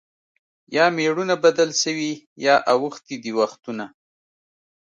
[0.75, 2.13] یا مېړونه بدل سوي
[2.45, 3.85] یا اوښتي دي وختونه